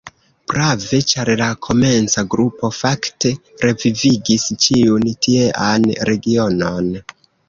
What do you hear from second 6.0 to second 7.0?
regionon.